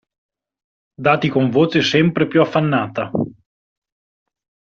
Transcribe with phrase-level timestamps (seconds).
[1.05, 3.11] Dati con voce sempre più affannata.